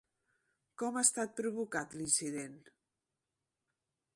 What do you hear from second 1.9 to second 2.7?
l'incident?